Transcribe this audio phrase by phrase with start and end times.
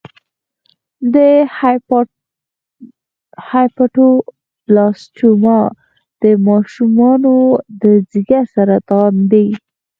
[1.13, 1.15] د
[3.49, 5.59] هیپاټوبلاسټوما
[6.21, 7.35] د ماشومانو
[7.81, 9.47] د ځګر سرطان دی.